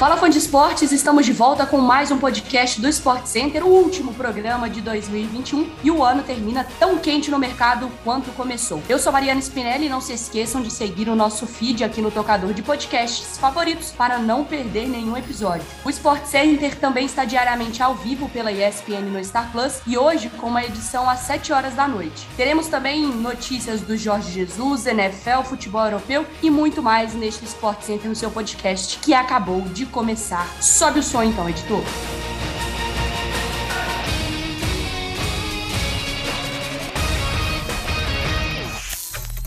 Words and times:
Fala 0.00 0.16
fã 0.16 0.30
de 0.30 0.38
esportes, 0.38 0.92
estamos 0.92 1.26
de 1.26 1.32
volta 1.34 1.66
com 1.66 1.76
mais 1.76 2.10
um 2.10 2.16
podcast 2.16 2.80
do 2.80 2.88
Sport 2.88 3.26
Center, 3.26 3.62
o 3.66 3.68
último 3.68 4.14
programa 4.14 4.66
de 4.66 4.80
2021 4.80 5.70
e 5.84 5.90
o 5.90 6.02
ano 6.02 6.22
termina 6.22 6.66
tão 6.78 6.96
quente 6.96 7.30
no 7.30 7.38
mercado 7.38 7.86
quanto 8.02 8.30
começou. 8.32 8.82
Eu 8.88 8.98
sou 8.98 9.12
Mariana 9.12 9.42
Spinelli 9.42 9.84
e 9.84 9.88
não 9.90 10.00
se 10.00 10.14
esqueçam 10.14 10.62
de 10.62 10.70
seguir 10.72 11.10
o 11.10 11.14
nosso 11.14 11.46
feed 11.46 11.84
aqui 11.84 12.00
no 12.00 12.10
tocador 12.10 12.54
de 12.54 12.62
podcasts 12.62 13.36
favoritos 13.36 13.90
para 13.90 14.16
não 14.16 14.42
perder 14.42 14.88
nenhum 14.88 15.18
episódio. 15.18 15.66
O 15.84 15.90
Sport 15.90 16.24
Center 16.24 16.74
também 16.76 17.04
está 17.04 17.26
diariamente 17.26 17.82
ao 17.82 17.94
vivo 17.94 18.26
pela 18.30 18.50
ESPN 18.50 19.02
no 19.02 19.22
Star 19.22 19.52
Plus 19.52 19.82
e 19.86 19.98
hoje 19.98 20.30
com 20.30 20.46
uma 20.46 20.64
edição 20.64 21.10
às 21.10 21.20
7 21.20 21.52
horas 21.52 21.74
da 21.74 21.86
noite. 21.86 22.26
Teremos 22.38 22.68
também 22.68 23.06
notícias 23.06 23.82
do 23.82 23.98
Jorge 23.98 24.32
Jesus, 24.32 24.86
NFL, 24.86 25.42
futebol 25.44 25.84
europeu 25.84 26.24
e 26.42 26.48
muito 26.48 26.82
mais 26.82 27.12
neste 27.12 27.44
Sport 27.44 27.82
Center 27.82 28.08
no 28.08 28.16
seu 28.16 28.30
podcast 28.30 28.98
que 29.00 29.12
acabou 29.12 29.60
de 29.60 29.89
começar. 29.90 30.46
Sobe 30.62 31.00
o 31.00 31.02
som 31.02 31.22
então, 31.22 31.48
editor. 31.48 31.82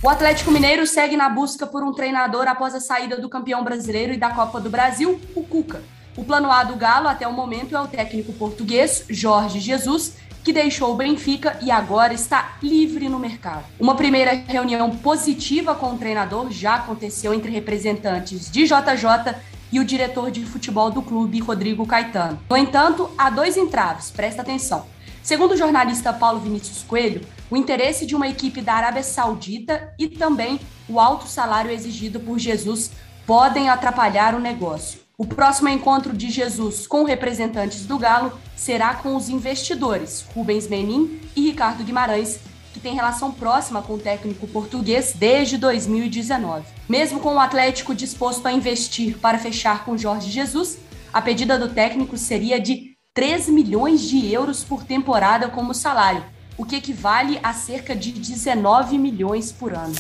O 0.04 0.10
Atlético 0.10 0.52
Mineiro 0.52 0.86
segue 0.86 1.16
na 1.16 1.30
busca 1.30 1.66
por 1.66 1.82
um 1.82 1.94
treinador 1.94 2.46
após 2.46 2.76
a 2.76 2.82
saída 2.82 3.18
do 3.18 3.30
campeão 3.30 3.64
brasileiro 3.64 4.12
e 4.12 4.18
da 4.18 4.32
Copa 4.32 4.60
do 4.60 4.70
Brasil, 4.70 5.18
o 5.34 5.44
Cuca. 5.44 5.82
O 6.18 6.26
plano 6.26 6.52
A 6.52 6.62
do 6.64 6.76
Galo 6.76 7.08
até 7.08 7.26
o 7.26 7.32
momento 7.32 7.74
é 7.74 7.80
o 7.80 7.88
técnico 7.88 8.34
português 8.34 9.06
Jorge 9.10 9.62
Jesus, 9.62 10.18
que 10.44 10.52
deixou 10.52 10.92
o 10.92 10.96
Benfica 10.96 11.58
e 11.62 11.72
agora 11.72 12.14
está 12.14 12.58
livre 12.62 13.08
no 13.08 13.18
mercado. 13.18 13.64
Uma 13.80 13.96
primeira 13.96 14.34
reunião 14.34 14.92
positiva 14.98 15.74
com 15.74 15.94
o 15.94 15.98
treinador 15.98 16.52
já 16.52 16.76
aconteceu 16.76 17.34
entre 17.34 17.50
representantes 17.50 18.52
de 18.52 18.66
JJ 18.66 19.36
e 19.74 19.80
o 19.80 19.84
diretor 19.84 20.30
de 20.30 20.46
futebol 20.46 20.92
do 20.92 21.02
clube, 21.02 21.40
Rodrigo 21.40 21.84
Caetano. 21.88 22.40
No 22.48 22.56
entanto, 22.56 23.10
há 23.18 23.32
dois 23.32 23.58
entraves, 23.58 24.12
presta 24.12 24.44
atenção. 24.44 24.86
Segundo 25.24 25.54
o 25.54 25.58
jornalista 25.58 26.14
Paulo 26.14 26.40
Vinícius 26.40 26.84
Coelho, 26.84 27.26
o 27.50 27.58
interesse 27.58 28.06
de 28.06 28.16
uma 28.16 28.28
equipe 28.28 28.62
da 28.62 28.76
Arábia 28.76 29.02
Saudita 29.02 29.92
e 29.98 30.08
também 30.08 30.60
o 30.88 31.00
alto 31.00 31.28
salário 31.28 31.72
exigido 31.72 32.20
por 32.20 32.38
Jesus 32.38 32.92
podem 33.26 33.68
atrapalhar 33.68 34.36
o 34.36 34.40
negócio. 34.40 35.00
O 35.18 35.26
próximo 35.26 35.70
encontro 35.70 36.16
de 36.16 36.30
Jesus 36.30 36.86
com 36.86 37.04
representantes 37.04 37.88
do 37.88 37.98
Galo 37.98 38.38
será 38.56 38.94
com 38.94 39.16
os 39.16 39.28
investidores 39.28 40.24
Rubens 40.36 40.68
Menin 40.68 41.20
e 41.36 41.48
Ricardo 41.48 41.84
Guimarães, 41.84 42.40
que 42.74 42.80
tem 42.80 42.96
relação 42.96 43.32
próxima 43.32 43.82
com 43.82 43.94
o 43.94 44.00
técnico 44.00 44.48
português 44.48 45.14
desde 45.14 45.58
2019. 45.58 46.66
Mesmo 46.90 47.20
com 47.20 47.36
o 47.36 47.40
Atlético 47.40 47.94
disposto 47.94 48.48
a 48.48 48.52
investir 48.52 49.18
para 49.20 49.38
fechar 49.38 49.86
com 49.86 49.96
Jorge 49.96 50.32
Jesus, 50.32 50.80
a 51.14 51.22
pedida 51.22 51.60
do 51.60 51.70
técnico 51.70 52.18
seria 52.18 52.60
de 52.60 52.98
3 53.14 53.48
milhões 53.50 54.02
de 54.02 54.34
euros 54.34 54.64
por 54.64 54.84
temporada 54.84 55.48
como 55.48 55.74
salário, 55.74 56.26
o 56.58 56.66
que 56.66 56.76
equivale 56.76 57.40
a 57.44 57.54
cerca 57.54 57.96
de 57.96 58.12
19 58.12 58.98
milhões 58.98 59.52
por 59.52 59.74
ano. 59.74 59.94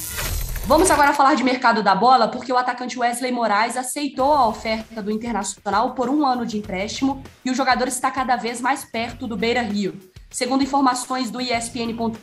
Vamos 0.65 0.89
agora 0.89 1.13
falar 1.13 1.35
de 1.35 1.43
mercado 1.43 1.83
da 1.83 1.93
bola, 1.93 2.27
porque 2.27 2.51
o 2.51 2.57
atacante 2.57 2.97
Wesley 2.97 3.31
Moraes 3.31 3.75
aceitou 3.75 4.33
a 4.33 4.47
oferta 4.47 5.03
do 5.03 5.11
Internacional 5.11 5.93
por 5.93 6.09
um 6.09 6.25
ano 6.25 6.45
de 6.45 6.57
empréstimo 6.57 7.21
e 7.43 7.51
o 7.51 7.55
jogador 7.55 7.87
está 7.87 8.09
cada 8.09 8.37
vez 8.37 8.61
mais 8.61 8.85
perto 8.85 9.27
do 9.27 9.35
Beira 9.35 9.61
Rio. 9.61 10.12
Segundo 10.33 10.63
informações 10.63 11.29
do 11.29 11.39
ESPN.com.br, 11.39 12.17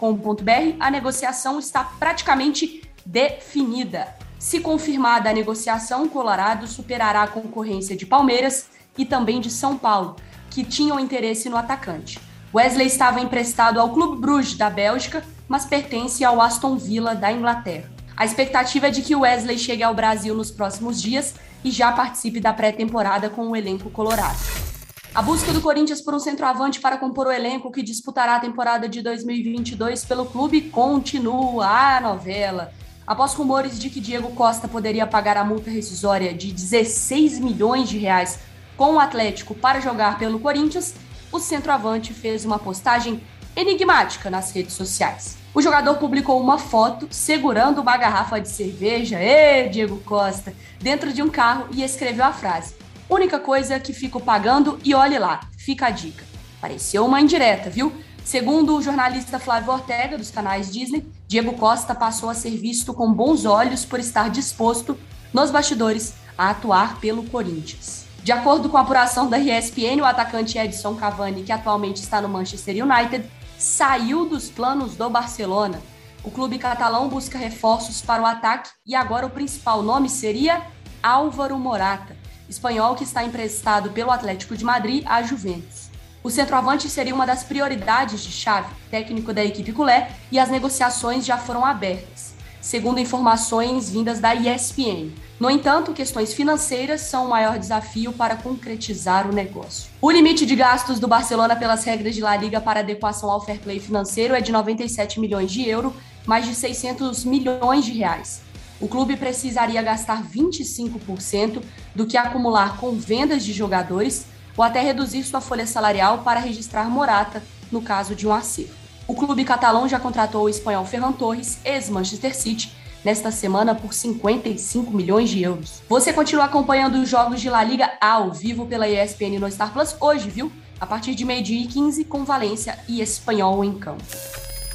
a 0.80 0.90
negociação 0.90 1.60
está 1.60 1.84
praticamente 1.84 2.82
definida. 3.06 4.16
Se 4.36 4.58
confirmada 4.58 5.30
a 5.30 5.32
negociação, 5.32 6.08
Colorado 6.08 6.66
superará 6.66 7.22
a 7.22 7.28
concorrência 7.28 7.96
de 7.96 8.04
Palmeiras 8.04 8.66
e 8.98 9.04
também 9.04 9.40
de 9.40 9.48
São 9.48 9.78
Paulo, 9.78 10.16
que 10.50 10.64
tinham 10.64 10.98
interesse 10.98 11.48
no 11.48 11.56
atacante. 11.56 12.18
Wesley 12.52 12.88
estava 12.88 13.20
emprestado 13.20 13.78
ao 13.78 13.90
Clube 13.90 14.20
Bruges 14.20 14.56
da 14.56 14.68
Bélgica, 14.68 15.22
mas 15.46 15.64
pertence 15.64 16.24
ao 16.24 16.40
Aston 16.40 16.76
Villa 16.76 17.14
da 17.14 17.30
Inglaterra. 17.30 17.88
A 18.16 18.24
expectativa 18.24 18.88
é 18.88 18.90
de 18.90 19.02
que 19.02 19.14
Wesley 19.14 19.56
chegue 19.56 19.84
ao 19.84 19.94
Brasil 19.94 20.34
nos 20.34 20.50
próximos 20.50 21.00
dias 21.00 21.36
e 21.62 21.70
já 21.70 21.92
participe 21.92 22.40
da 22.40 22.52
pré-temporada 22.52 23.30
com 23.30 23.50
o 23.50 23.54
elenco 23.54 23.88
colorado. 23.88 24.69
A 25.12 25.20
busca 25.20 25.52
do 25.52 25.60
Corinthians 25.60 26.00
por 26.00 26.14
um 26.14 26.20
centroavante 26.20 26.78
para 26.78 26.96
compor 26.96 27.26
o 27.26 27.32
elenco 27.32 27.72
que 27.72 27.82
disputará 27.82 28.36
a 28.36 28.40
temporada 28.40 28.88
de 28.88 29.02
2022 29.02 30.04
pelo 30.04 30.24
clube 30.24 30.60
continua 30.60 31.66
a 31.66 32.00
novela. 32.00 32.72
Após 33.04 33.34
rumores 33.34 33.76
de 33.76 33.90
que 33.90 33.98
Diego 33.98 34.30
Costa 34.36 34.68
poderia 34.68 35.08
pagar 35.08 35.36
a 35.36 35.42
multa 35.42 35.68
rescisória 35.68 36.32
de 36.32 36.52
16 36.52 37.40
milhões 37.40 37.88
de 37.88 37.98
reais 37.98 38.38
com 38.76 38.94
o 38.94 39.00
Atlético 39.00 39.52
para 39.52 39.80
jogar 39.80 40.16
pelo 40.16 40.38
Corinthians, 40.38 40.94
o 41.32 41.40
centroavante 41.40 42.14
fez 42.14 42.44
uma 42.44 42.60
postagem 42.60 43.20
enigmática 43.56 44.30
nas 44.30 44.52
redes 44.52 44.74
sociais. 44.74 45.36
O 45.52 45.60
jogador 45.60 45.96
publicou 45.96 46.40
uma 46.40 46.56
foto 46.56 47.08
segurando 47.10 47.80
uma 47.80 47.96
garrafa 47.96 48.40
de 48.40 48.48
cerveja, 48.48 49.20
ê, 49.20 49.68
Diego 49.68 49.98
Costa, 50.04 50.54
dentro 50.78 51.12
de 51.12 51.20
um 51.20 51.28
carro 51.28 51.66
e 51.72 51.82
escreveu 51.82 52.24
a 52.24 52.32
frase: 52.32 52.74
Única 53.10 53.40
coisa 53.40 53.80
que 53.80 53.92
fico 53.92 54.20
pagando 54.20 54.78
e 54.84 54.94
olhe 54.94 55.18
lá, 55.18 55.40
fica 55.58 55.88
a 55.88 55.90
dica. 55.90 56.24
Pareceu 56.60 57.04
uma 57.04 57.20
indireta, 57.20 57.68
viu? 57.68 57.92
Segundo 58.24 58.76
o 58.76 58.80
jornalista 58.80 59.40
Flávio 59.40 59.72
Ortega, 59.72 60.16
dos 60.16 60.30
canais 60.30 60.72
Disney, 60.72 61.04
Diego 61.26 61.54
Costa 61.54 61.92
passou 61.92 62.30
a 62.30 62.34
ser 62.34 62.56
visto 62.56 62.94
com 62.94 63.12
bons 63.12 63.44
olhos 63.44 63.84
por 63.84 63.98
estar 63.98 64.30
disposto, 64.30 64.96
nos 65.32 65.50
bastidores, 65.50 66.14
a 66.38 66.50
atuar 66.50 67.00
pelo 67.00 67.24
Corinthians. 67.24 68.06
De 68.22 68.30
acordo 68.30 68.68
com 68.68 68.76
a 68.76 68.82
apuração 68.82 69.28
da 69.28 69.40
ESPN, 69.40 70.00
o 70.00 70.04
atacante 70.04 70.56
Edson 70.56 70.94
Cavani, 70.94 71.42
que 71.42 71.50
atualmente 71.50 71.96
está 71.96 72.20
no 72.20 72.28
Manchester 72.28 72.76
United, 72.86 73.28
saiu 73.58 74.24
dos 74.24 74.48
planos 74.48 74.94
do 74.94 75.10
Barcelona. 75.10 75.82
O 76.22 76.30
clube 76.30 76.58
catalão 76.58 77.08
busca 77.08 77.36
reforços 77.36 78.00
para 78.00 78.22
o 78.22 78.26
ataque 78.26 78.70
e 78.86 78.94
agora 78.94 79.26
o 79.26 79.30
principal 79.30 79.82
nome 79.82 80.08
seria 80.08 80.62
Álvaro 81.02 81.58
Morata 81.58 82.19
espanhol 82.50 82.96
que 82.96 83.04
está 83.04 83.24
emprestado 83.24 83.90
pelo 83.90 84.10
Atlético 84.10 84.56
de 84.56 84.64
Madrid 84.64 85.04
à 85.06 85.22
Juventus. 85.22 85.88
O 86.22 86.28
centroavante 86.28 86.90
seria 86.90 87.14
uma 87.14 87.24
das 87.24 87.44
prioridades 87.44 88.22
de 88.22 88.32
chave, 88.32 88.68
técnico 88.90 89.32
da 89.32 89.42
equipe 89.42 89.72
culé, 89.72 90.10
e 90.30 90.38
as 90.38 90.50
negociações 90.50 91.24
já 91.24 91.38
foram 91.38 91.64
abertas, 91.64 92.34
segundo 92.60 93.00
informações 93.00 93.88
vindas 93.88 94.20
da 94.20 94.34
ESPN. 94.34 95.12
No 95.38 95.48
entanto, 95.48 95.94
questões 95.94 96.34
financeiras 96.34 97.02
são 97.02 97.24
o 97.24 97.30
maior 97.30 97.58
desafio 97.58 98.12
para 98.12 98.36
concretizar 98.36 99.26
o 99.26 99.32
negócio. 99.32 99.88
O 100.02 100.10
limite 100.10 100.44
de 100.44 100.54
gastos 100.54 101.00
do 101.00 101.08
Barcelona 101.08 101.56
pelas 101.56 101.84
regras 101.84 102.14
de 102.14 102.20
La 102.20 102.36
Liga 102.36 102.60
para 102.60 102.80
adequação 102.80 103.30
ao 103.30 103.40
fair 103.40 103.60
play 103.60 103.80
financeiro 103.80 104.34
é 104.34 104.40
de 104.42 104.52
97 104.52 105.20
milhões 105.20 105.50
de 105.50 105.66
euros, 105.66 105.94
mais 106.26 106.44
de 106.44 106.54
600 106.54 107.24
milhões 107.24 107.86
de 107.86 107.92
reais 107.92 108.49
o 108.80 108.88
clube 108.88 109.16
precisaria 109.16 109.82
gastar 109.82 110.22
25% 110.22 111.62
do 111.94 112.06
que 112.06 112.16
acumular 112.16 112.78
com 112.78 112.92
vendas 112.92 113.44
de 113.44 113.52
jogadores 113.52 114.26
ou 114.56 114.64
até 114.64 114.80
reduzir 114.80 115.22
sua 115.22 115.40
folha 115.40 115.66
salarial 115.66 116.18
para 116.18 116.40
registrar 116.40 116.88
Morata 116.88 117.42
no 117.70 117.82
caso 117.82 118.14
de 118.14 118.26
um 118.26 118.32
acerto. 118.32 118.74
O 119.06 119.14
clube 119.14 119.44
catalão 119.44 119.88
já 119.88 119.98
contratou 119.98 120.44
o 120.44 120.48
espanhol 120.48 120.84
Ferran 120.84 121.12
Torres, 121.12 121.58
ex-Manchester 121.64 122.34
City, 122.34 122.72
nesta 123.04 123.30
semana 123.30 123.74
por 123.74 123.92
55 123.92 124.90
milhões 124.90 125.30
de 125.30 125.42
euros. 125.42 125.82
Você 125.88 126.12
continua 126.12 126.44
acompanhando 126.44 126.96
os 126.96 127.08
jogos 127.08 127.40
de 127.40 127.50
La 127.50 127.64
Liga 127.64 127.90
ao 128.00 128.30
vivo 128.30 128.66
pela 128.66 128.88
ESPN 128.88 129.38
no 129.38 129.50
Star 129.50 129.72
Plus 129.72 129.96
hoje, 130.00 130.28
viu? 130.28 130.52
A 130.80 130.86
partir 130.86 131.14
de 131.14 131.24
meio-dia 131.24 131.60
e 131.60 131.66
15 131.66 132.04
com 132.04 132.24
Valência 132.24 132.78
e 132.88 133.00
Espanhol 133.00 133.64
em 133.64 133.74
campo. 133.74 134.04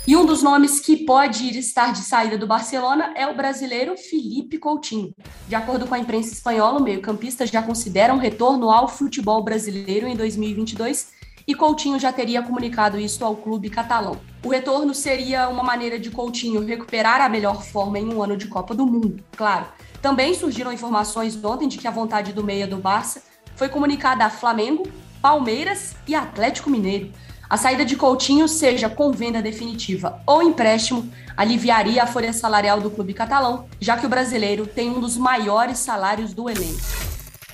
E 0.07 0.15
um 0.15 0.23
dos 0.23 0.43
nomes 0.43 0.79
que 0.79 0.97
pode 0.97 1.57
estar 1.57 1.91
de 1.91 2.01
saída 2.01 2.37
do 2.37 2.45
Barcelona 2.45 3.11
é 3.15 3.25
o 3.25 3.35
brasileiro 3.35 3.97
Felipe 3.97 4.59
Coutinho. 4.59 5.15
De 5.47 5.55
acordo 5.55 5.87
com 5.87 5.95
a 5.95 5.99
imprensa 5.99 6.31
espanhola, 6.31 6.79
o 6.79 6.83
meio-campista 6.83 7.43
já 7.47 7.63
considera 7.63 8.13
um 8.13 8.19
retorno 8.19 8.69
ao 8.69 8.87
futebol 8.87 9.43
brasileiro 9.43 10.05
em 10.05 10.15
2022 10.15 11.11
e 11.47 11.55
Coutinho 11.55 11.97
já 11.97 12.13
teria 12.13 12.43
comunicado 12.43 12.99
isso 12.99 13.25
ao 13.25 13.35
clube 13.35 13.67
catalão. 13.67 14.21
O 14.43 14.49
retorno 14.49 14.93
seria 14.93 15.49
uma 15.49 15.63
maneira 15.63 15.97
de 15.97 16.11
Coutinho 16.11 16.63
recuperar 16.63 17.19
a 17.19 17.27
melhor 17.27 17.63
forma 17.63 17.97
em 17.97 18.13
um 18.13 18.21
ano 18.21 18.37
de 18.37 18.47
Copa 18.47 18.75
do 18.75 18.85
Mundo, 18.85 19.23
claro. 19.35 19.65
Também 20.03 20.35
surgiram 20.35 20.71
informações 20.71 21.35
ontem 21.43 21.67
de 21.67 21.79
que 21.79 21.87
a 21.87 21.91
vontade 21.91 22.31
do 22.31 22.43
meia 22.43 22.67
do 22.67 22.77
Barça 22.77 23.23
foi 23.55 23.69
comunicada 23.69 24.23
a 24.23 24.29
Flamengo, 24.29 24.87
Palmeiras 25.19 25.95
e 26.07 26.13
Atlético 26.13 26.69
Mineiro. 26.69 27.11
A 27.47 27.57
saída 27.57 27.85
de 27.85 27.95
Coutinho, 27.95 28.47
seja 28.47 28.89
com 28.89 29.11
venda 29.11 29.39
definitiva 29.39 30.19
ou 30.25 30.41
empréstimo, 30.41 31.07
aliviaria 31.37 32.01
a 32.01 32.07
folha 32.07 32.33
salarial 32.33 32.81
do 32.81 32.89
clube 32.89 33.13
catalão, 33.13 33.67
já 33.79 33.95
que 33.97 34.05
o 34.05 34.09
brasileiro 34.09 34.65
tem 34.65 34.89
um 34.89 34.99
dos 34.99 35.15
maiores 35.15 35.77
salários 35.77 36.33
do 36.33 36.49
elenco. 36.49 36.81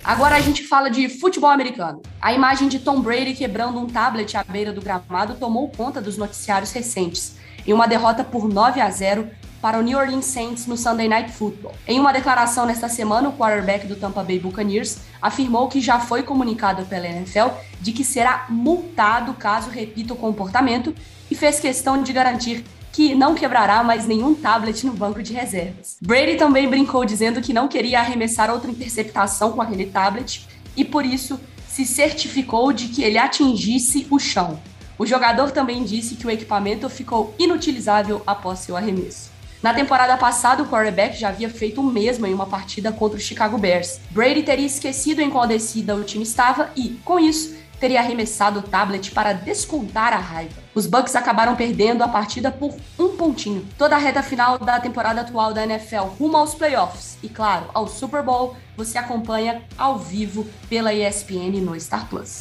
Agora 0.01 0.38
a 0.38 0.39
gente 0.39 0.63
fala 0.63 0.89
de 0.89 1.09
futebol 1.09 1.49
americano. 1.49 2.01
A 2.21 2.33
imagem 2.33 2.69
de 2.69 2.79
Tom 2.79 3.01
Brady 3.01 3.33
quebrando 3.33 3.79
um 3.79 3.88
tablet 3.88 4.35
à 4.38 4.43
beira 4.43 4.71
do 4.71 4.81
gramado 4.81 5.35
tomou 5.35 5.69
conta 5.69 6.01
dos 6.01 6.17
noticiários 6.17 6.71
recentes, 6.71 7.35
em 7.67 7.73
uma 7.73 7.88
derrota 7.88 8.23
por 8.23 8.47
9 8.47 8.79
a 8.79 8.89
0 8.89 9.29
para 9.61 9.77
o 9.77 9.81
New 9.81 9.97
Orleans 9.97 10.25
Saints 10.25 10.65
no 10.65 10.75
Sunday 10.75 11.07
Night 11.07 11.31
Football. 11.31 11.75
Em 11.87 11.99
uma 11.99 12.11
declaração 12.11 12.65
nesta 12.65 12.89
semana, 12.89 13.29
o 13.29 13.33
quarterback 13.33 13.85
do 13.85 13.95
Tampa 13.95 14.23
Bay 14.23 14.39
Buccaneers 14.39 14.97
afirmou 15.21 15.67
que 15.67 15.79
já 15.79 15.99
foi 15.99 16.23
comunicado 16.23 16.85
pela 16.85 17.07
NFL 17.07 17.49
de 17.79 17.91
que 17.91 18.03
será 18.03 18.47
multado 18.49 19.33
caso 19.33 19.69
repita 19.69 20.13
o 20.13 20.17
comportamento 20.17 20.95
e 21.29 21.35
fez 21.35 21.59
questão 21.59 22.01
de 22.01 22.11
garantir 22.11 22.65
que 22.91 23.15
não 23.15 23.35
quebrará 23.35 23.83
mais 23.83 24.05
nenhum 24.05 24.35
tablet 24.35 24.85
no 24.85 24.93
banco 24.93 25.23
de 25.23 25.33
reservas. 25.33 25.97
Brady 26.01 26.35
também 26.35 26.67
brincou 26.67 27.05
dizendo 27.05 27.41
que 27.41 27.53
não 27.53 27.67
queria 27.67 27.99
arremessar 27.99 28.49
outra 28.49 28.69
interceptação 28.69 29.53
com 29.53 29.61
aquele 29.61 29.85
tablet 29.85 30.45
e 30.75 30.83
por 30.83 31.05
isso 31.05 31.39
se 31.67 31.85
certificou 31.85 32.73
de 32.73 32.89
que 32.89 33.01
ele 33.01 33.17
atingisse 33.17 34.07
o 34.09 34.19
chão. 34.19 34.59
O 34.97 35.05
jogador 35.05 35.51
também 35.51 35.83
disse 35.83 36.15
que 36.15 36.27
o 36.27 36.29
equipamento 36.29 36.89
ficou 36.89 37.33
inutilizável 37.39 38.21
após 38.27 38.59
seu 38.59 38.75
arremesso. 38.75 39.31
Na 39.61 39.75
temporada 39.75 40.17
passada, 40.17 40.63
o 40.63 40.67
quarterback 40.67 41.15
já 41.15 41.29
havia 41.29 41.47
feito 41.47 41.81
o 41.81 41.83
mesmo 41.83 42.25
em 42.25 42.33
uma 42.33 42.47
partida 42.47 42.91
contra 42.91 43.17
o 43.17 43.21
Chicago 43.21 43.59
Bears. 43.59 43.99
Brady 44.09 44.41
teria 44.41 44.65
esquecido 44.65 45.21
em 45.21 45.29
qual 45.29 45.45
descida 45.45 45.95
o 45.95 46.03
time 46.03 46.23
estava 46.23 46.71
e, 46.75 46.99
com 47.05 47.19
isso, 47.19 47.55
teria 47.79 47.99
arremessado 47.99 48.59
o 48.59 48.63
tablet 48.63 49.11
para 49.11 49.33
descontar 49.33 50.13
a 50.13 50.17
raiva. 50.17 50.61
Os 50.73 50.87
Bucks 50.87 51.15
acabaram 51.15 51.55
perdendo 51.55 52.03
a 52.03 52.07
partida 52.07 52.51
por 52.51 52.75
um 52.97 53.15
pontinho. 53.15 53.67
Toda 53.77 53.95
a 53.95 53.99
reta 53.99 54.23
final 54.23 54.57
da 54.57 54.79
temporada 54.79 55.21
atual 55.21 55.53
da 55.53 55.63
NFL 55.63 56.05
rumo 56.17 56.37
aos 56.37 56.55
playoffs 56.55 57.19
e, 57.21 57.29
claro, 57.29 57.67
ao 57.71 57.87
Super 57.87 58.23
Bowl, 58.23 58.55
você 58.75 58.97
acompanha 58.97 59.61
ao 59.77 59.99
vivo 59.99 60.47
pela 60.69 60.91
ESPN 60.91 61.61
no 61.61 61.79
Star 61.79 62.07
Plus. 62.07 62.39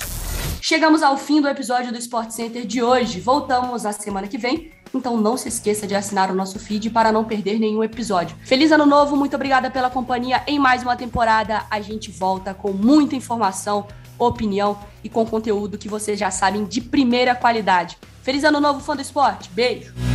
Chegamos 0.63 1.03
ao 1.03 1.19
fim 1.19 1.41
do 1.41 1.49
episódio 1.49 1.93
do 1.93 1.99
Sport 1.99 2.31
Center 2.31 2.67
de 2.67 2.83
hoje. 2.83 3.21
Voltamos 3.21 3.85
a 3.85 3.93
semana 3.93 4.29
que 4.29 4.39
vem, 4.39 4.71
então 4.95 5.17
não 5.17 5.37
se 5.37 5.49
esqueça 5.49 5.87
de 5.87 5.95
assinar 5.95 6.31
o 6.31 6.35
nosso 6.35 6.59
feed 6.59 6.91
para 6.91 7.13
não 7.13 7.25
perder 7.25 7.59
nenhum 7.59 7.83
episódio. 7.83 8.37
Feliz 8.45 8.73
ano 8.73 8.87
novo, 8.87 9.17
muito 9.17 9.35
obrigada 9.35 9.71
pela 9.71 9.91
companhia 9.91 10.43
em 10.47 10.59
mais 10.59 10.83
uma 10.83 10.97
temporada. 10.97 11.65
A 11.71 11.81
gente 11.81 12.11
volta 12.11 12.53
com 12.53 12.73
muita 12.73 13.17
informação, 13.17 13.87
opinião 14.19 14.79
e 15.03 15.09
com 15.09 15.25
conteúdo 15.25 15.79
que 15.79 15.89
vocês 15.89 16.19
já 16.19 16.31
sabem 16.31 16.65
de 16.65 16.81
primeira 16.81 17.35
qualidade. 17.35 17.97
Feliz 18.23 18.45
ano 18.45 18.61
novo, 18.61 18.81
fã 18.81 18.95
do 18.95 19.03
esporte. 19.03 19.51
Beijo! 19.51 20.10